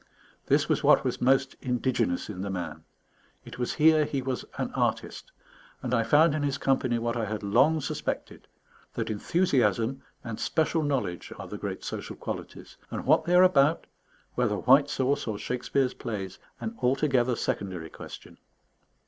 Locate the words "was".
0.67-0.83, 1.05-1.21, 3.59-3.75, 4.19-4.43